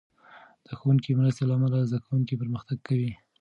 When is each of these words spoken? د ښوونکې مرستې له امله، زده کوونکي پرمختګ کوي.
د 0.65 0.67
ښوونکې 0.79 1.17
مرستې 1.19 1.43
له 1.47 1.53
امله، 1.57 1.87
زده 1.89 1.99
کوونکي 2.05 2.35
پرمختګ 2.41 2.77
کوي. 2.87 3.11